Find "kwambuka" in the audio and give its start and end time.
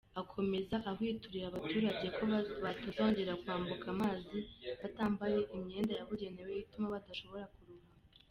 3.41-3.85